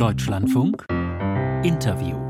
Deutschlandfunk. 0.00 0.86
Interview 1.62 2.29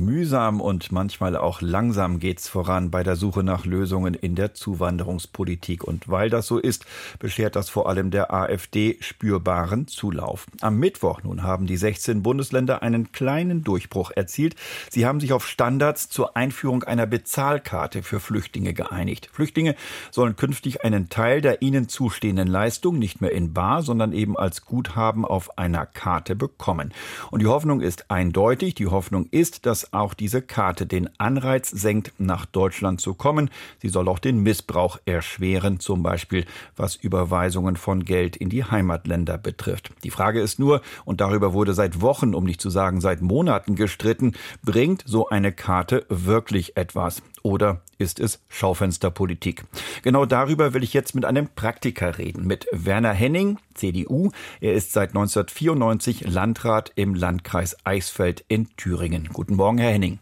Mühsam 0.00 0.60
und 0.60 0.90
manchmal 0.92 1.36
auch 1.36 1.60
langsam 1.60 2.18
geht's 2.18 2.48
voran 2.48 2.90
bei 2.90 3.02
der 3.02 3.16
Suche 3.16 3.42
nach 3.42 3.66
Lösungen 3.66 4.14
in 4.14 4.34
der 4.34 4.54
Zuwanderungspolitik. 4.54 5.84
Und 5.84 6.08
weil 6.08 6.30
das 6.30 6.46
so 6.46 6.58
ist, 6.58 6.86
beschert 7.18 7.54
das 7.54 7.68
vor 7.68 7.88
allem 7.88 8.10
der 8.10 8.32
AfD 8.32 8.96
spürbaren 9.00 9.86
Zulauf. 9.86 10.46
Am 10.60 10.78
Mittwoch 10.78 11.22
nun 11.22 11.42
haben 11.42 11.66
die 11.66 11.76
16 11.76 12.22
Bundesländer 12.22 12.82
einen 12.82 13.12
kleinen 13.12 13.62
Durchbruch 13.62 14.10
erzielt. 14.14 14.56
Sie 14.90 15.06
haben 15.06 15.20
sich 15.20 15.32
auf 15.32 15.46
Standards 15.46 16.08
zur 16.08 16.36
Einführung 16.36 16.82
einer 16.82 17.06
Bezahlkarte 17.06 18.02
für 18.02 18.20
Flüchtlinge 18.20 18.72
geeinigt. 18.72 19.28
Flüchtlinge 19.32 19.76
sollen 20.10 20.36
künftig 20.36 20.84
einen 20.84 21.10
Teil 21.10 21.40
der 21.40 21.62
ihnen 21.62 21.88
zustehenden 21.88 22.48
Leistung 22.48 22.98
nicht 22.98 23.20
mehr 23.20 23.32
in 23.32 23.52
Bar, 23.52 23.82
sondern 23.82 24.12
eben 24.12 24.36
als 24.36 24.64
Guthaben 24.64 25.24
auf 25.24 25.58
einer 25.58 25.84
Karte 25.86 26.34
bekommen. 26.34 26.92
Und 27.30 27.42
die 27.42 27.46
Hoffnung 27.46 27.80
ist 27.80 28.10
eindeutig. 28.10 28.74
Die 28.74 28.86
Hoffnung 28.86 29.26
ist, 29.30 29.66
dass 29.66 29.89
auch 29.92 30.14
diese 30.14 30.42
Karte 30.42 30.86
den 30.86 31.08
Anreiz 31.18 31.70
senkt, 31.70 32.12
nach 32.18 32.46
Deutschland 32.46 33.00
zu 33.00 33.14
kommen. 33.14 33.50
Sie 33.80 33.88
soll 33.88 34.08
auch 34.08 34.18
den 34.18 34.42
Missbrauch 34.42 34.98
erschweren, 35.04 35.80
zum 35.80 36.02
Beispiel 36.02 36.44
was 36.76 36.96
Überweisungen 36.96 37.76
von 37.76 38.04
Geld 38.04 38.36
in 38.36 38.48
die 38.48 38.64
Heimatländer 38.64 39.38
betrifft. 39.38 39.90
Die 40.04 40.10
Frage 40.10 40.40
ist 40.40 40.58
nur, 40.58 40.82
und 41.04 41.20
darüber 41.20 41.52
wurde 41.52 41.74
seit 41.74 42.00
Wochen, 42.00 42.34
um 42.34 42.44
nicht 42.44 42.60
zu 42.60 42.70
sagen 42.70 43.00
seit 43.00 43.20
Monaten 43.20 43.74
gestritten, 43.74 44.32
bringt 44.62 45.02
so 45.06 45.28
eine 45.28 45.52
Karte 45.52 46.04
wirklich 46.08 46.76
etwas? 46.76 47.22
Oder 47.42 47.80
ist 47.98 48.20
es 48.20 48.40
Schaufensterpolitik? 48.48 49.64
Genau 50.02 50.26
darüber 50.26 50.74
will 50.74 50.82
ich 50.82 50.92
jetzt 50.92 51.14
mit 51.14 51.24
einem 51.24 51.48
Praktiker 51.48 52.18
reden, 52.18 52.46
mit 52.46 52.66
Werner 52.72 53.12
Henning, 53.12 53.58
CDU. 53.74 54.30
Er 54.60 54.74
ist 54.74 54.92
seit 54.92 55.10
1994 55.10 56.28
Landrat 56.28 56.92
im 56.96 57.14
Landkreis 57.14 57.76
Eichsfeld 57.84 58.44
in 58.48 58.68
Thüringen. 58.76 59.28
Guten 59.32 59.56
Morgen, 59.56 59.78
Herr 59.78 59.92
Henning. 59.92 60.18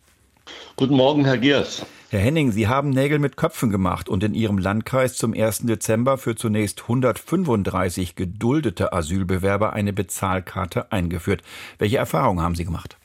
Guten 0.76 0.94
Morgen, 0.94 1.24
Herr 1.24 1.38
Giers. 1.38 1.84
Herr 2.10 2.20
Henning, 2.20 2.52
Sie 2.52 2.68
haben 2.68 2.88
Nägel 2.88 3.18
mit 3.18 3.36
Köpfen 3.36 3.68
gemacht 3.68 4.08
und 4.08 4.24
in 4.24 4.32
Ihrem 4.32 4.56
Landkreis 4.56 5.14
zum 5.14 5.34
1. 5.34 5.66
Dezember 5.66 6.16
für 6.16 6.36
zunächst 6.36 6.82
135 6.82 8.14
geduldete 8.14 8.94
Asylbewerber 8.94 9.74
eine 9.74 9.92
Bezahlkarte 9.92 10.90
eingeführt. 10.90 11.42
Welche 11.78 11.98
Erfahrungen 11.98 12.40
haben 12.40 12.54
Sie 12.54 12.64
gemacht? 12.64 12.96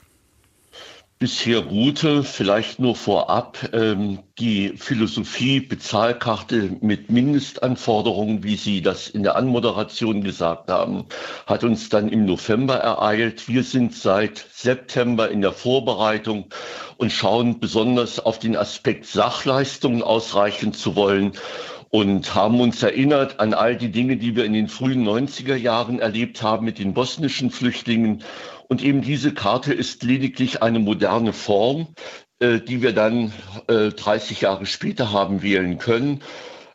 Bisher 1.18 1.62
gute, 1.62 2.22
vielleicht 2.24 2.80
nur 2.80 2.96
vorab, 2.96 3.70
ähm, 3.72 4.20
die 4.38 4.74
Philosophie 4.76 5.60
Bezahlkarte 5.60 6.76
mit 6.80 7.10
Mindestanforderungen, 7.10 8.42
wie 8.42 8.56
Sie 8.56 8.82
das 8.82 9.08
in 9.08 9.22
der 9.22 9.36
Anmoderation 9.36 10.24
gesagt 10.24 10.70
haben, 10.70 11.06
hat 11.46 11.64
uns 11.64 11.88
dann 11.88 12.08
im 12.08 12.24
November 12.24 12.76
ereilt. 12.76 13.48
Wir 13.48 13.62
sind 13.62 13.94
seit 13.94 14.38
September 14.52 15.30
in 15.30 15.40
der 15.40 15.52
Vorbereitung 15.52 16.46
und 16.96 17.10
schauen 17.10 17.60
besonders 17.60 18.18
auf 18.18 18.38
den 18.38 18.56
Aspekt 18.56 19.06
Sachleistungen 19.06 20.02
ausreichen 20.02 20.72
zu 20.72 20.96
wollen 20.96 21.32
und 21.94 22.34
haben 22.34 22.58
uns 22.58 22.82
erinnert 22.82 23.38
an 23.38 23.54
all 23.54 23.76
die 23.76 23.92
Dinge, 23.92 24.16
die 24.16 24.34
wir 24.34 24.44
in 24.44 24.52
den 24.52 24.66
frühen 24.66 25.06
90er 25.06 25.54
Jahren 25.54 26.00
erlebt 26.00 26.42
haben 26.42 26.64
mit 26.64 26.80
den 26.80 26.92
bosnischen 26.92 27.52
Flüchtlingen 27.52 28.24
und 28.66 28.82
eben 28.82 29.00
diese 29.00 29.32
Karte 29.32 29.72
ist 29.72 30.02
lediglich 30.02 30.60
eine 30.60 30.80
moderne 30.80 31.32
Form, 31.32 31.86
äh, 32.40 32.58
die 32.58 32.82
wir 32.82 32.94
dann 32.94 33.32
äh, 33.68 33.90
30 33.90 34.40
Jahre 34.40 34.66
später 34.66 35.12
haben 35.12 35.42
wählen 35.42 35.78
können. 35.78 36.20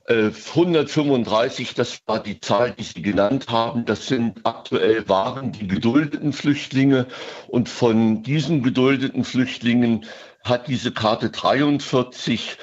135, 0.08 1.72
äh, 1.72 1.74
das 1.76 2.00
war 2.06 2.24
die 2.24 2.40
Zahl, 2.40 2.72
die 2.72 2.84
Sie 2.84 3.02
genannt 3.02 3.48
haben. 3.50 3.84
Das 3.84 4.08
sind 4.08 4.40
aktuell 4.46 5.10
waren 5.10 5.52
die 5.52 5.68
geduldeten 5.68 6.32
Flüchtlinge. 6.32 7.08
Und 7.50 7.68
von 7.68 8.24
diesen 8.24 8.64
geduldeten 8.64 9.26
Flüchtlingen 9.26 10.06
hat 10.46 10.70
diese 10.70 10.94
Karte 10.94 11.30
43 11.30 12.58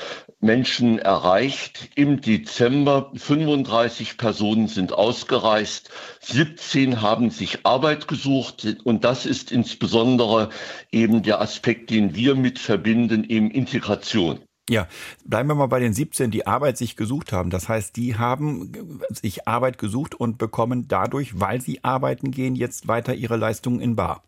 Menschen 0.46 0.98
erreicht. 0.98 1.90
Im 1.94 2.22
Dezember 2.22 3.10
35 3.14 4.16
Personen 4.16 4.68
sind 4.68 4.94
ausgereist, 4.94 5.90
17 6.22 7.02
haben 7.02 7.28
sich 7.28 7.66
Arbeit 7.66 8.08
gesucht 8.08 8.66
und 8.84 9.04
das 9.04 9.26
ist 9.26 9.52
insbesondere 9.52 10.48
eben 10.90 11.22
der 11.22 11.42
Aspekt, 11.42 11.90
den 11.90 12.14
wir 12.14 12.34
mit 12.34 12.58
verbinden, 12.58 13.24
eben 13.24 13.50
Integration. 13.50 14.38
Ja, 14.68 14.88
bleiben 15.24 15.48
wir 15.48 15.54
mal 15.54 15.66
bei 15.66 15.78
den 15.78 15.92
17, 15.92 16.30
die 16.30 16.46
Arbeit 16.46 16.76
sich 16.76 16.96
gesucht 16.96 17.32
haben. 17.32 17.50
Das 17.50 17.68
heißt, 17.68 17.94
die 17.94 18.16
haben 18.16 18.72
sich 19.10 19.46
Arbeit 19.46 19.78
gesucht 19.78 20.14
und 20.14 20.38
bekommen 20.38 20.88
dadurch, 20.88 21.38
weil 21.38 21.60
sie 21.60 21.84
arbeiten 21.84 22.32
gehen, 22.32 22.56
jetzt 22.56 22.88
weiter 22.88 23.14
ihre 23.14 23.36
Leistungen 23.36 23.80
in 23.80 23.94
Bar. 23.94 24.24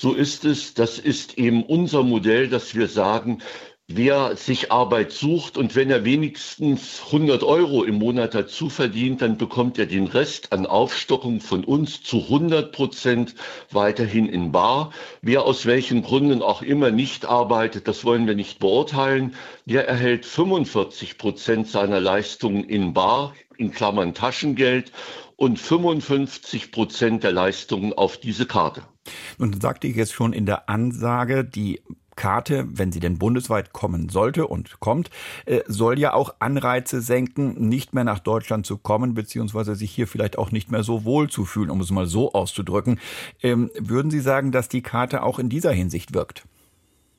So 0.00 0.14
ist 0.14 0.46
es. 0.46 0.72
Das 0.72 0.98
ist 0.98 1.36
eben 1.36 1.62
unser 1.62 2.02
Modell, 2.02 2.48
dass 2.48 2.74
wir 2.74 2.88
sagen, 2.88 3.42
wer 3.92 4.36
sich 4.36 4.70
Arbeit 4.70 5.12
sucht 5.12 5.58
und 5.58 5.74
wenn 5.74 5.90
er 5.90 6.04
wenigstens 6.04 7.02
100 7.06 7.42
Euro 7.42 7.82
im 7.82 7.96
Monat 7.96 8.34
dazu 8.34 8.68
verdient, 8.68 9.22
dann 9.22 9.36
bekommt 9.36 9.78
er 9.78 9.86
den 9.86 10.06
Rest 10.06 10.52
an 10.52 10.66
Aufstockung 10.66 11.40
von 11.40 11.64
uns 11.64 12.02
zu 12.02 12.22
100 12.22 12.72
Prozent 12.72 13.34
weiterhin 13.70 14.28
in 14.28 14.52
Bar. 14.52 14.92
Wer 15.22 15.42
aus 15.42 15.66
welchen 15.66 16.02
Gründen 16.02 16.42
auch 16.42 16.62
immer 16.62 16.90
nicht 16.90 17.26
arbeitet, 17.26 17.88
das 17.88 18.04
wollen 18.04 18.26
wir 18.26 18.34
nicht 18.34 18.60
beurteilen, 18.60 19.34
der 19.66 19.88
erhält 19.88 20.24
45 20.24 21.18
Prozent 21.18 21.68
seiner 21.68 22.00
Leistungen 22.00 22.64
in 22.64 22.92
Bar, 22.92 23.34
in 23.56 23.72
Klammern 23.72 24.14
Taschengeld 24.14 24.92
und 25.36 25.58
55 25.58 26.70
Prozent 26.70 27.24
der 27.24 27.32
Leistungen 27.32 27.92
auf 27.92 28.18
diese 28.18 28.46
Karte. 28.46 28.82
Nun 29.38 29.58
sagte 29.60 29.86
ich 29.86 29.96
jetzt 29.96 30.12
schon 30.12 30.32
in 30.32 30.46
der 30.46 30.68
Ansage, 30.68 31.44
die 31.44 31.82
Karte, 32.20 32.68
wenn 32.70 32.92
sie 32.92 33.00
denn 33.00 33.16
bundesweit 33.16 33.72
kommen 33.72 34.10
sollte 34.10 34.46
und 34.46 34.78
kommt, 34.78 35.08
äh, 35.46 35.60
soll 35.66 35.98
ja 35.98 36.12
auch 36.12 36.34
Anreize 36.38 37.00
senken, 37.00 37.70
nicht 37.70 37.94
mehr 37.94 38.04
nach 38.04 38.18
Deutschland 38.18 38.66
zu 38.66 38.76
kommen, 38.76 39.14
beziehungsweise 39.14 39.74
sich 39.74 39.90
hier 39.90 40.06
vielleicht 40.06 40.36
auch 40.36 40.52
nicht 40.52 40.70
mehr 40.70 40.82
so 40.82 41.06
wohl 41.06 41.30
zu 41.30 41.46
fühlen, 41.46 41.70
um 41.70 41.80
es 41.80 41.90
mal 41.90 42.06
so 42.06 42.34
auszudrücken. 42.34 43.00
Ähm, 43.42 43.70
würden 43.78 44.10
Sie 44.10 44.20
sagen, 44.20 44.52
dass 44.52 44.68
die 44.68 44.82
Karte 44.82 45.22
auch 45.22 45.38
in 45.38 45.48
dieser 45.48 45.72
Hinsicht 45.72 46.12
wirkt? 46.12 46.44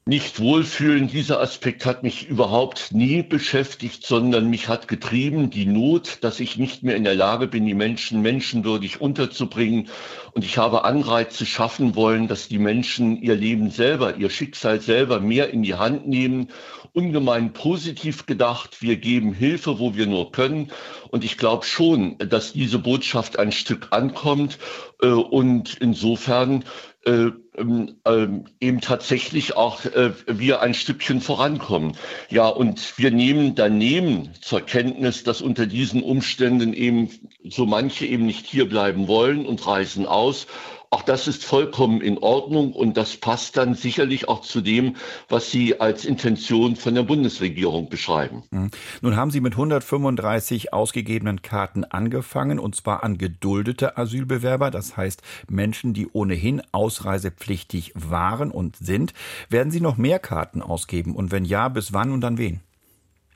Nicht 0.06 0.40
wohlfühlen. 0.40 1.08
Dieser 1.08 1.40
Aspekt 1.40 1.86
hat 1.86 2.02
mich 2.02 2.28
überhaupt 2.28 2.92
nie 2.92 3.22
beschäftigt, 3.22 4.04
sondern 4.04 4.50
mich 4.50 4.68
hat 4.68 4.88
getrieben 4.88 5.52
die 5.52 5.68
Not, 5.68 6.18
dass 6.22 6.40
ich 6.40 6.58
nicht 6.58 6.82
mehr 6.82 6.96
in 6.96 7.04
der 7.04 7.14
Lage 7.14 7.46
bin, 7.48 7.68
die 7.68 7.76
Menschen 7.76 8.22
menschenwürdig 8.22 9.00
unterzubringen. 9.00 9.90
Und 10.34 10.44
ich 10.44 10.58
habe 10.58 10.86
Anreize 10.86 11.46
schaffen 11.46 11.96
wollen, 11.96 12.28
dass 12.28 12.48
die 12.48 12.58
Menschen 12.58 13.22
ihr 13.22 13.36
Leben 13.36 13.70
selber, 13.70 14.18
ihr 14.18 14.32
Schicksal 14.32 14.82
selber 14.82 15.20
mehr 15.20 15.52
in 15.52 15.62
die 15.62 15.76
Hand 15.76 16.08
nehmen. 16.08 16.48
Ungemein 16.94 17.54
positiv 17.54 18.26
gedacht. 18.26 18.82
Wir 18.82 18.98
geben 18.98 19.34
Hilfe, 19.34 19.78
wo 19.78 19.96
wir 19.96 20.08
nur 20.08 20.32
können. 20.32 20.72
Und 21.10 21.24
ich 21.24 21.38
glaube 21.38 21.64
schon, 21.64 22.18
dass 22.18 22.54
diese 22.54 22.80
Botschaft 22.80 23.38
ein 23.38 23.52
Stück 23.52 23.90
ankommt. 23.92 24.58
Äh, 25.02 25.10
und 25.10 25.78
insofern 25.80 26.66
äh, 27.06 27.32
ähm, 27.62 27.96
ähm, 28.06 28.46
eben 28.60 28.82
tatsächlich 28.82 29.56
auch 29.56 29.86
äh, 29.86 30.12
wir 30.28 30.62
ein 30.62 30.74
Stückchen 30.74 31.22
vorankommen. 31.22 31.96
Ja, 32.30 32.48
und 32.48 32.98
wir 32.98 33.12
nehmen 33.12 33.56
daneben 33.56 34.30
zur 34.42 34.62
Kenntnis, 34.62 35.24
dass 35.24 35.42
unter 35.42 35.68
diesen 35.68 36.04
Umständen 36.04 36.74
eben 36.74 37.10
so 37.44 37.66
manche 37.66 38.06
eben 38.06 38.26
nicht 38.26 38.46
hier 38.46 38.68
bleiben 38.68 39.08
wollen 39.08 39.46
und 39.46 39.66
reisen 39.66 40.06
aus. 40.06 40.48
Auch 40.94 41.04
das 41.04 41.30
ist 41.30 41.46
vollkommen 41.46 42.02
in 42.02 42.18
Ordnung 42.18 42.74
und 42.74 42.98
das 42.98 43.16
passt 43.16 43.56
dann 43.56 43.76
sicherlich 43.76 44.28
auch 44.28 44.42
zu 44.42 44.60
dem, 44.60 44.98
was 45.30 45.50
Sie 45.50 45.80
als 45.80 46.04
Intention 46.04 46.76
von 46.76 46.94
der 46.94 47.04
Bundesregierung 47.04 47.88
beschreiben. 47.88 48.44
Mhm. 48.52 48.72
Nun 49.00 49.16
haben 49.16 49.32
Sie 49.32 49.40
mit 49.40 49.54
135 49.54 50.74
ausgegebenen 50.74 51.42
Karten 51.42 51.86
angefangen 51.86 52.60
und 52.60 52.76
zwar 52.76 53.06
an 53.06 53.18
geduldete 53.18 53.98
Asylbewerber, 53.98 54.70
das 54.70 54.98
heißt 54.98 55.22
Menschen, 55.50 55.94
die 55.94 56.10
ohnehin 56.12 56.62
ausreisepflichtig 56.74 57.94
waren 57.96 58.52
und 58.52 58.76
sind. 58.76 59.14
Werden 59.48 59.72
Sie 59.72 59.80
noch 59.80 59.96
mehr 59.96 60.20
Karten 60.20 60.62
ausgeben 60.62 61.16
und 61.16 61.32
wenn 61.32 61.46
ja, 61.46 61.70
bis 61.70 61.94
wann 61.94 62.12
und 62.12 62.26
an 62.26 62.38
wen? 62.38 62.60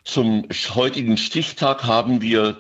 Zum 0.05 0.47
heutigen 0.75 1.17
Stichtag 1.17 1.83
haben 1.85 2.21
wir 2.21 2.57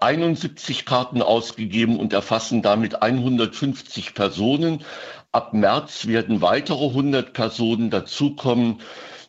71 0.00 0.84
Karten 0.84 1.22
ausgegeben 1.22 1.96
und 1.96 2.12
erfassen 2.12 2.60
damit 2.60 3.02
150 3.02 4.14
Personen. 4.14 4.84
Ab 5.30 5.54
März 5.54 6.06
werden 6.08 6.42
weitere 6.42 6.86
100 6.86 7.32
Personen 7.32 7.90
dazukommen. 7.90 8.80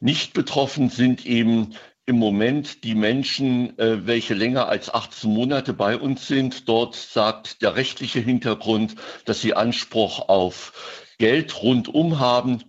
Nicht 0.02 0.34
betroffen 0.34 0.90
sind 0.90 1.28
eben 1.28 1.76
im 2.08 2.18
Moment 2.18 2.84
die 2.84 2.96
Menschen, 2.96 3.78
äh, 3.78 4.08
welche 4.08 4.34
länger 4.34 4.68
als 4.68 4.92
18 4.92 5.32
Monate 5.32 5.74
bei 5.74 5.96
uns 5.96 6.28
sind. 6.28 6.68
Dort 6.68 6.96
sagt 6.96 7.62
der 7.62 7.76
rechtliche 7.76 8.20
Hintergrund, 8.20 8.96
dass 9.26 9.42
sie 9.42 9.54
Anspruch 9.54 10.28
auf 10.28 11.12
Geld 11.20 11.62
rundum 11.62 12.18
haben. 12.18 12.64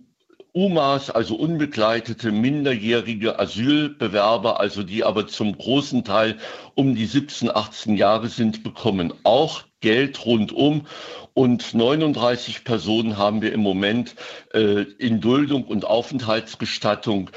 UMAs, 0.53 1.09
also 1.09 1.35
unbegleitete 1.35 2.31
minderjährige 2.31 3.39
Asylbewerber, 3.39 4.59
also 4.59 4.83
die 4.83 5.03
aber 5.03 5.27
zum 5.27 5.57
großen 5.57 6.03
Teil 6.03 6.37
um 6.75 6.95
die 6.95 7.05
17, 7.05 7.49
18 7.49 7.95
Jahre 7.95 8.27
sind, 8.27 8.63
bekommen 8.63 9.13
auch 9.23 9.63
Geld 9.79 10.25
rundum. 10.25 10.87
Und 11.33 11.73
39 11.73 12.65
Personen 12.65 13.17
haben 13.17 13.41
wir 13.41 13.53
im 13.53 13.61
Moment 13.61 14.15
äh, 14.53 14.81
in 14.97 15.21
Duldung 15.21 15.63
und 15.63 15.85
Aufenthaltsgestattung, 15.85 17.29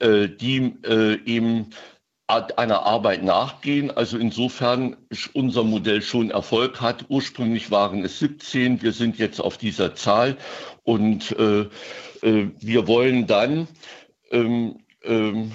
äh, 0.00 0.28
die 0.28 0.74
äh, 0.84 1.18
eben 1.24 1.70
einer 2.28 2.84
Arbeit 2.84 3.24
nachgehen. 3.24 3.90
Also 3.90 4.18
insofern 4.18 4.96
unser 5.32 5.64
Modell 5.64 6.02
schon 6.02 6.30
Erfolg 6.30 6.80
hat. 6.80 7.06
Ursprünglich 7.08 7.70
waren 7.70 8.04
es 8.04 8.18
17, 8.18 8.82
wir 8.82 8.92
sind 8.92 9.18
jetzt 9.18 9.40
auf 9.40 9.56
dieser 9.56 9.94
Zahl 9.94 10.36
und 10.82 11.32
äh, 11.38 11.66
äh, 12.22 12.50
wir 12.60 12.86
wollen 12.86 13.26
dann 13.26 13.66
ähm, 14.30 14.80
ähm, 15.04 15.52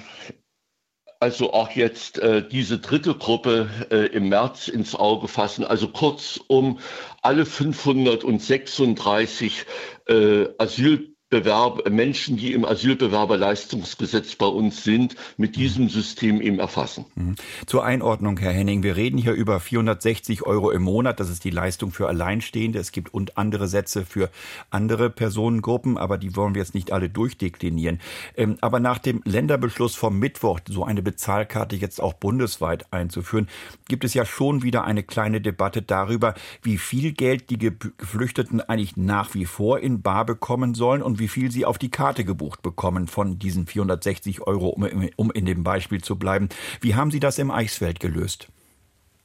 also 1.20 1.54
auch 1.54 1.70
jetzt 1.72 2.18
äh, 2.20 2.46
diese 2.46 2.80
dritte 2.80 3.14
Gruppe 3.14 3.70
äh, 3.92 4.08
im 4.08 4.28
März 4.28 4.68
ins 4.68 4.94
Auge 4.94 5.30
fassen. 5.30 5.64
Also 5.64 5.88
kurzum 5.88 6.80
alle 7.22 7.46
536 7.46 9.66
äh, 10.08 10.48
Asyl 10.58 11.13
Bewerb, 11.34 11.90
Menschen, 11.90 12.38
die 12.38 12.54
im 12.54 12.64
Asylbewerberleistungsgesetz 12.64 14.36
bei 14.36 14.46
uns 14.46 14.84
sind, 14.84 15.16
mit 15.38 15.56
diesem 15.56 15.90
System 15.90 16.40
eben 16.42 16.60
erfassen. 16.60 17.06
Mhm. 17.16 17.38
Zur 17.66 17.84
Einordnung, 17.84 18.38
Herr 18.38 18.52
Henning, 18.52 18.84
wir 18.84 18.96
reden 18.96 19.18
hier 19.18 19.34
über 19.34 19.60
460 19.60 20.44
Euro 20.44 20.70
im 20.70 20.84
Monat. 20.84 21.20
Das 21.20 21.32
ist 21.32 21.44
die 21.44 21.50
Leistung 21.50 21.92
für 21.92 22.08
Alleinstehende. 22.08 22.78
Es 22.78 22.92
gibt 22.92 23.16
und 23.16 23.36
andere 23.36 23.68
Sätze 23.68 24.06
für 24.06 24.30
andere 24.70 25.10
Personengruppen, 25.10 25.98
aber 25.98 26.20
die 26.20 26.36
wollen 26.36 26.54
wir 26.54 26.62
jetzt 26.62 26.76
nicht 26.76 26.92
alle 26.92 27.10
durchdeklinieren. 27.10 28.00
Ähm, 28.38 28.58
aber 28.62 28.80
nach 28.80 29.00
dem 29.00 29.24
Länderbeschluss 29.26 29.96
vom 29.96 30.20
Mittwoch, 30.20 30.60
so 30.70 30.84
eine 30.84 31.02
Bezahlkarte 31.02 31.76
jetzt 31.76 32.00
auch 32.00 32.14
bundesweit 32.14 32.86
einzuführen, 32.94 33.48
gibt 33.88 34.04
es 34.04 34.14
ja 34.14 34.24
schon 34.24 34.62
wieder 34.62 34.84
eine 34.84 35.02
kleine 35.02 35.42
Debatte 35.42 35.82
darüber, 35.82 36.36
wie 36.62 36.78
viel 36.78 37.12
Geld 37.12 37.50
die 37.50 37.58
Geflüchteten 37.58 38.62
eigentlich 38.62 38.98
nach 38.98 39.34
wie 39.34 39.46
vor 39.46 39.80
in 39.80 40.04
Bar 40.04 40.28
bekommen 40.28 40.76
sollen 40.76 41.02
und 41.02 41.18
wie 41.18 41.23
viel 41.28 41.52
sie 41.52 41.66
auf 41.66 41.78
die 41.78 41.92
Karte 41.92 42.26
gebucht 42.26 42.62
bekommen 42.62 43.08
von 43.08 43.40
diesen 43.40 43.68
460 43.68 44.42
Euro, 44.42 44.70
um 45.16 45.32
in 45.32 45.46
dem 45.46 45.64
Beispiel 45.64 46.02
zu 46.02 46.18
bleiben. 46.18 46.50
Wie 46.82 46.96
haben 46.96 47.12
Sie 47.12 47.20
das 47.20 47.38
im 47.40 47.52
Eichsfeld 47.52 48.00
gelöst? 48.00 48.48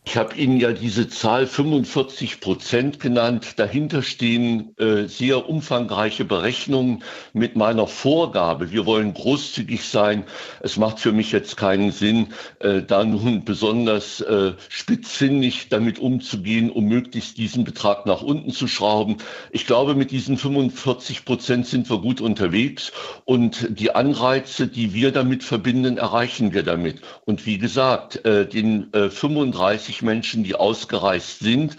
Ich 0.08 0.16
habe 0.16 0.34
Ihnen 0.36 0.58
ja 0.58 0.72
diese 0.72 1.10
Zahl 1.10 1.46
45 1.46 2.40
Prozent 2.40 2.98
genannt. 2.98 3.58
Dahinter 3.58 4.02
stehen 4.02 4.74
äh, 4.78 5.04
sehr 5.04 5.50
umfangreiche 5.50 6.24
Berechnungen 6.24 7.04
mit 7.34 7.56
meiner 7.56 7.86
Vorgabe. 7.86 8.72
Wir 8.72 8.86
wollen 8.86 9.12
großzügig 9.12 9.86
sein. 9.86 10.24
Es 10.60 10.78
macht 10.78 10.98
für 10.98 11.12
mich 11.12 11.30
jetzt 11.30 11.58
keinen 11.58 11.92
Sinn, 11.92 12.28
äh, 12.60 12.80
da 12.80 13.04
nun 13.04 13.44
besonders 13.44 14.22
äh, 14.22 14.52
spitzfindig 14.70 15.68
damit 15.68 15.98
umzugehen, 15.98 16.70
um 16.70 16.86
möglichst 16.86 17.36
diesen 17.36 17.64
Betrag 17.64 18.06
nach 18.06 18.22
unten 18.22 18.50
zu 18.50 18.66
schrauben. 18.66 19.18
Ich 19.50 19.66
glaube, 19.66 19.94
mit 19.94 20.10
diesen 20.10 20.38
45 20.38 21.26
Prozent 21.26 21.66
sind 21.66 21.90
wir 21.90 21.98
gut 21.98 22.22
unterwegs 22.22 22.92
und 23.26 23.78
die 23.78 23.94
Anreize, 23.94 24.68
die 24.68 24.94
wir 24.94 25.12
damit 25.12 25.44
verbinden, 25.44 25.98
erreichen 25.98 26.54
wir 26.54 26.62
damit. 26.62 27.02
Und 27.26 27.44
wie 27.44 27.58
gesagt, 27.58 28.24
äh, 28.24 28.48
den 28.48 28.90
äh, 28.94 29.10
35 29.10 29.97
50 29.98 30.02
Menschen, 30.02 30.44
die 30.44 30.54
ausgereist 30.54 31.40
sind, 31.40 31.76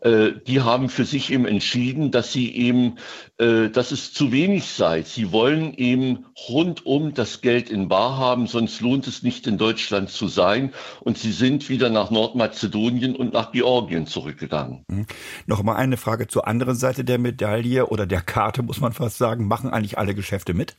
äh, 0.00 0.32
die 0.46 0.60
haben 0.60 0.88
für 0.88 1.04
sich 1.04 1.32
eben 1.32 1.46
entschieden, 1.46 2.10
dass 2.10 2.32
sie 2.32 2.54
eben, 2.54 2.96
äh, 3.38 3.70
dass 3.70 3.92
es 3.92 4.12
zu 4.12 4.30
wenig 4.32 4.66
sei. 4.66 5.02
Sie 5.02 5.32
wollen 5.32 5.74
eben 5.74 6.26
rundum 6.48 7.14
das 7.14 7.40
Geld 7.40 7.70
in 7.70 7.88
Bar 7.88 8.18
haben, 8.18 8.46
sonst 8.46 8.80
lohnt 8.80 9.06
es 9.06 9.22
nicht 9.22 9.46
in 9.46 9.58
Deutschland 9.58 10.10
zu 10.10 10.28
sein. 10.28 10.72
Und 11.00 11.18
sie 11.18 11.32
sind 11.32 11.68
wieder 11.68 11.90
nach 11.90 12.10
Nordmazedonien 12.10 13.16
und 13.16 13.32
nach 13.32 13.52
Georgien 13.52 14.06
zurückgegangen. 14.06 14.84
Mhm. 14.88 15.06
Nochmal 15.46 15.76
eine 15.76 15.96
Frage 15.96 16.26
zur 16.26 16.46
anderen 16.46 16.76
Seite 16.76 17.04
der 17.04 17.18
Medaille 17.18 17.86
oder 17.86 18.06
der 18.06 18.20
Karte, 18.20 18.62
muss 18.62 18.80
man 18.80 18.92
fast 18.92 19.18
sagen. 19.18 19.46
Machen 19.46 19.70
eigentlich 19.70 19.98
alle 19.98 20.14
Geschäfte 20.14 20.54
mit? 20.54 20.76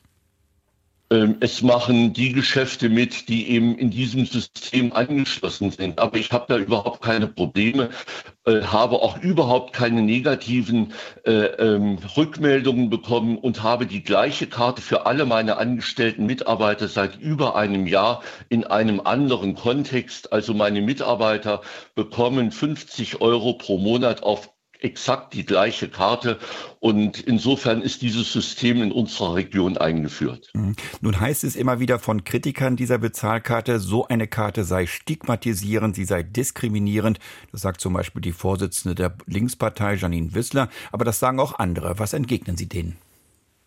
Ähm, 1.10 1.36
es 1.40 1.62
machen 1.62 2.12
die 2.12 2.32
Geschäfte 2.32 2.90
mit, 2.90 3.28
die 3.30 3.48
eben 3.48 3.78
in 3.78 3.90
diesem 3.90 4.26
System 4.26 4.92
angeschlossen 4.92 5.70
sind. 5.70 5.98
Aber 5.98 6.18
ich 6.18 6.32
habe 6.32 6.44
da 6.48 6.58
überhaupt 6.58 7.00
keine 7.00 7.28
Probleme, 7.28 7.88
äh, 8.44 8.60
habe 8.60 8.96
auch 8.96 9.18
überhaupt 9.22 9.72
keine 9.72 10.02
negativen 10.02 10.92
äh, 11.24 11.30
ähm, 11.32 11.98
Rückmeldungen 12.14 12.90
bekommen 12.90 13.38
und 13.38 13.62
habe 13.62 13.86
die 13.86 14.02
gleiche 14.02 14.48
Karte 14.48 14.82
für 14.82 15.06
alle 15.06 15.24
meine 15.24 15.56
angestellten 15.56 16.26
Mitarbeiter 16.26 16.88
seit 16.88 17.18
über 17.18 17.56
einem 17.56 17.86
Jahr 17.86 18.22
in 18.50 18.64
einem 18.64 19.00
anderen 19.00 19.54
Kontext. 19.54 20.32
Also 20.34 20.52
meine 20.52 20.82
Mitarbeiter 20.82 21.62
bekommen 21.94 22.50
50 22.50 23.22
Euro 23.22 23.54
pro 23.54 23.78
Monat 23.78 24.22
auf 24.22 24.50
exakt 24.80 25.34
die 25.34 25.44
gleiche 25.44 25.88
Karte 25.88 26.38
und 26.80 27.20
insofern 27.20 27.82
ist 27.82 28.02
dieses 28.02 28.32
System 28.32 28.82
in 28.82 28.92
unserer 28.92 29.34
Region 29.34 29.76
eingeführt. 29.76 30.50
Mhm. 30.54 30.76
Nun 31.00 31.20
heißt 31.20 31.44
es 31.44 31.56
immer 31.56 31.80
wieder 31.80 31.98
von 31.98 32.24
Kritikern 32.24 32.76
dieser 32.76 32.98
Bezahlkarte, 32.98 33.80
so 33.80 34.06
eine 34.06 34.28
Karte 34.28 34.64
sei 34.64 34.86
stigmatisierend, 34.86 35.96
sie 35.96 36.04
sei 36.04 36.22
diskriminierend. 36.22 37.18
Das 37.52 37.62
sagt 37.62 37.80
zum 37.80 37.92
Beispiel 37.94 38.22
die 38.22 38.32
Vorsitzende 38.32 38.94
der 38.94 39.14
Linkspartei 39.26 39.94
Janine 39.94 40.34
Wissler, 40.34 40.68
aber 40.92 41.04
das 41.04 41.18
sagen 41.18 41.40
auch 41.40 41.58
andere. 41.58 41.98
Was 41.98 42.12
entgegnen 42.12 42.56
Sie 42.56 42.68
denen? 42.68 42.96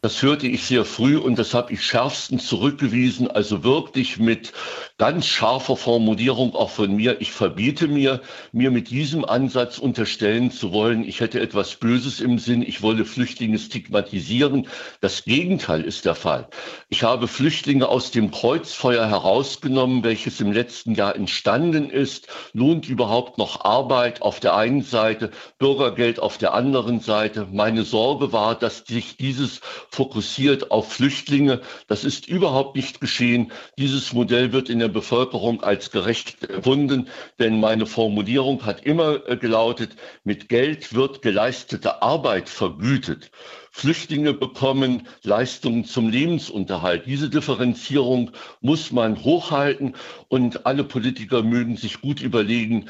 Das 0.04 0.24
hörte 0.24 0.48
ich 0.48 0.64
sehr 0.64 0.84
früh 0.84 1.16
und 1.16 1.38
das 1.38 1.54
habe 1.54 1.74
ich 1.74 1.86
schärfstens 1.86 2.48
zurückgewiesen, 2.48 3.30
also 3.30 3.64
wirklich 3.64 4.18
mit 4.18 4.52
ganz 4.98 5.28
scharfer 5.28 5.78
Formulierung 5.78 6.56
auch 6.56 6.72
von 6.72 6.96
mir. 6.96 7.22
Ich 7.22 7.32
verbiete 7.32 7.88
mir, 7.88 8.20
mir 8.52 8.72
mit 8.72 8.90
diesem 8.90 9.24
Ansatz 9.24 9.78
unterstellen 9.78 10.50
zu 10.50 10.74
wollen, 10.74 11.04
ich 11.04 11.20
hätte 11.20 11.40
etwas 11.40 11.76
Böses 11.76 12.20
im 12.20 12.40
Sinn, 12.40 12.64
ich 12.64 12.82
wolle 12.82 13.06
Flüchtlinge 13.06 13.60
stigmatisieren. 13.60 14.68
Das 15.02 15.24
Gegenteil 15.24 15.84
ist 15.84 16.06
der 16.06 16.16
Fall. 16.16 16.48
Ich 16.90 17.04
habe 17.04 17.28
Flüchtlinge 17.28 17.88
aus 17.88 18.10
dem 18.10 18.32
Kreuzfeuer 18.32 19.06
herausgenommen, 19.06 20.04
welches 20.04 20.42
im 20.42 20.52
letzten 20.52 20.96
Jahr 20.96 21.16
entstanden 21.16 21.92
ist. 21.92 22.28
Lohnt 22.54 22.90
überhaupt 22.90 23.38
noch 23.38 23.66
Arbeit 23.66 24.24
auf 24.24 24.40
der 24.40 24.56
einen 24.56 24.82
Seite, 24.82 25.30
Bürgergeld 25.60 26.20
auf 26.20 26.40
der 26.40 26.56
anderen 26.56 27.02
Seite? 27.02 27.48
Meine 27.52 27.84
Sorge 27.84 28.34
war, 28.34 28.56
dass 28.56 28.80
sich 28.88 29.18
dieses 29.18 29.62
fokussiert 29.92 30.72
auf 30.72 30.94
Flüchtlinge. 30.94 31.62
Das 31.88 32.04
ist 32.04 32.28
überhaupt 32.28 32.76
nicht 32.76 33.02
geschehen. 33.02 33.52
Dieses 33.78 34.14
Modell 34.14 34.54
wird 34.54 34.70
in 34.70 34.80
der 34.80 34.88
Bevölkerung 34.88 35.62
als 35.62 35.92
gerecht 35.92 36.50
empfunden, 36.50 37.10
denn 37.40 37.60
meine 37.60 37.86
Formulierung 37.86 38.66
hat 38.66 38.86
immer 38.86 39.28
äh, 39.28 39.36
gelautet, 39.36 39.96
mit 40.24 40.50
Geld 40.50 40.96
wird 40.96 41.22
geleistete 41.22 42.02
Arbeit 42.02 42.48
vergütet. 42.48 43.32
Flüchtlinge 43.72 44.34
bekommen 44.34 45.08
Leistungen 45.24 45.86
zum 45.86 46.10
Lebensunterhalt. 46.10 47.06
Diese 47.06 47.30
Differenzierung 47.30 48.32
muss 48.60 48.92
man 48.92 49.24
hochhalten 49.24 49.96
und 50.28 50.66
alle 50.66 50.84
Politiker 50.84 51.42
mögen 51.42 51.78
sich 51.78 52.02
gut 52.02 52.22
überlegen, 52.22 52.90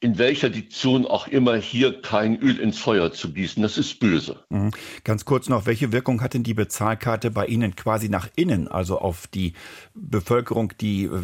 in 0.00 0.18
welcher 0.18 0.50
Diktion 0.50 1.06
auch 1.06 1.28
immer 1.28 1.56
hier 1.56 2.02
kein 2.02 2.38
Öl 2.40 2.58
ins 2.58 2.78
Feuer 2.78 3.12
zu 3.12 3.32
gießen. 3.32 3.62
Das 3.62 3.78
ist 3.78 4.00
böse. 4.00 4.44
Mhm. 4.50 4.72
Ganz 5.04 5.24
kurz 5.24 5.48
noch, 5.48 5.66
welche 5.66 5.92
Wirkung 5.92 6.20
hat 6.20 6.34
denn 6.34 6.42
die 6.42 6.54
Bezahlkarte 6.54 7.30
bei 7.30 7.46
Ihnen 7.46 7.76
quasi 7.76 8.08
nach 8.08 8.28
innen, 8.34 8.68
also 8.68 8.98
auf 8.98 9.26
die 9.28 9.52
Bevölkerung, 9.94 10.72
die 10.80 11.04
äh, 11.04 11.22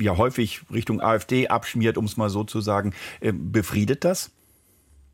ja 0.00 0.16
häufig 0.16 0.60
Richtung 0.72 1.00
AfD 1.00 1.48
abschmiert, 1.48 1.96
um 1.96 2.04
es 2.04 2.16
mal 2.16 2.30
so 2.30 2.44
zu 2.44 2.60
sagen. 2.60 2.94
Äh, 3.20 3.32
befriedet 3.32 4.04
das? 4.04 4.32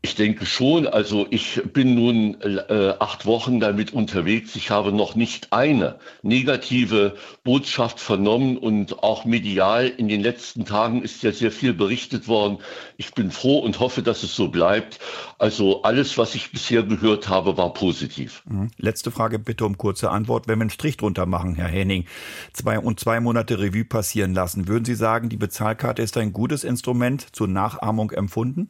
Ich 0.05 0.13
denke 0.13 0.45
schon. 0.45 0.85
Also 0.85 1.25
ich 1.31 1.63
bin 1.73 1.95
nun 1.95 2.39
äh, 2.39 2.93
acht 2.99 3.25
Wochen 3.25 3.59
damit 3.59 3.91
unterwegs. 3.91 4.55
Ich 4.55 4.69
habe 4.69 4.91
noch 4.91 5.15
nicht 5.15 5.51
eine 5.51 5.95
negative 6.21 7.15
Botschaft 7.43 7.99
vernommen 7.99 8.55
und 8.59 9.01
auch 9.01 9.25
medial 9.25 9.87
in 9.87 10.07
den 10.07 10.21
letzten 10.21 10.63
Tagen 10.63 11.01
ist 11.01 11.23
ja 11.23 11.31
sehr 11.31 11.51
viel 11.51 11.73
berichtet 11.73 12.27
worden. 12.27 12.59
Ich 12.97 13.15
bin 13.15 13.31
froh 13.31 13.57
und 13.57 13.79
hoffe, 13.79 14.03
dass 14.03 14.21
es 14.21 14.35
so 14.35 14.49
bleibt. 14.49 14.99
Also 15.39 15.81
alles, 15.81 16.19
was 16.19 16.35
ich 16.35 16.51
bisher 16.51 16.83
gehört 16.83 17.27
habe, 17.27 17.57
war 17.57 17.73
positiv. 17.73 18.43
Mhm. 18.45 18.69
Letzte 18.77 19.09
Frage 19.09 19.39
bitte 19.39 19.65
um 19.65 19.75
kurze 19.75 20.11
Antwort. 20.11 20.47
Wenn 20.47 20.59
wir 20.59 20.65
einen 20.65 20.69
Strich 20.69 20.97
drunter 20.97 21.25
machen, 21.25 21.55
Herr 21.55 21.67
Henning, 21.67 22.05
zwei 22.53 22.77
und 22.77 22.99
zwei 22.99 23.19
Monate 23.19 23.57
Revue 23.57 23.85
passieren 23.85 24.35
lassen, 24.35 24.67
würden 24.67 24.85
Sie 24.85 24.93
sagen, 24.93 25.29
die 25.29 25.37
Bezahlkarte 25.37 26.03
ist 26.03 26.15
ein 26.17 26.31
gutes 26.31 26.63
Instrument 26.63 27.35
zur 27.35 27.47
Nachahmung 27.47 28.11
empfunden? 28.11 28.69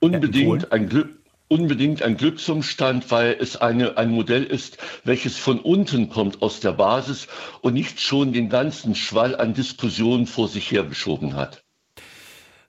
Unbedingt 0.00 0.72
ein 0.72 0.88
Glück, 0.88 1.10
unbedingt 1.48 2.02
ein 2.02 2.16
Glücksumstand, 2.16 3.10
weil 3.10 3.36
es 3.40 3.56
eine, 3.56 3.96
ein 3.96 4.10
Modell 4.10 4.44
ist, 4.44 4.78
welches 5.04 5.36
von 5.38 5.58
unten 5.60 6.10
kommt 6.10 6.42
aus 6.42 6.60
der 6.60 6.72
Basis 6.72 7.26
und 7.62 7.74
nicht 7.74 8.00
schon 8.00 8.32
den 8.32 8.48
ganzen 8.48 8.94
Schwall 8.94 9.34
an 9.34 9.54
Diskussionen 9.54 10.26
vor 10.26 10.48
sich 10.48 10.70
hergeschoben 10.70 11.34
hat. 11.34 11.64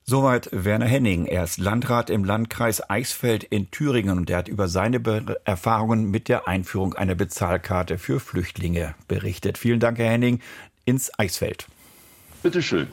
Soweit 0.03 0.49
Werner 0.51 0.87
Henning. 0.87 1.27
Er 1.27 1.43
ist 1.43 1.59
Landrat 1.59 2.09
im 2.09 2.23
Landkreis 2.23 2.89
Eichsfeld 2.89 3.43
in 3.43 3.69
Thüringen 3.69 4.17
und 4.17 4.29
er 4.31 4.37
hat 4.37 4.47
über 4.47 4.67
seine 4.67 4.99
Be 4.99 5.39
Erfahrungen 5.45 6.09
mit 6.09 6.29
der 6.29 6.47
Einführung 6.47 6.95
einer 6.95 7.13
Bezahlkarte 7.13 7.99
für 7.99 8.19
Flüchtlinge 8.19 8.95
berichtet. 9.07 9.59
Vielen 9.59 9.79
Dank, 9.79 9.99
Herr 9.99 10.09
Henning, 10.09 10.39
ins 10.85 11.11
Eichsfeld. 11.19 11.67
Bitteschön. 12.41 12.87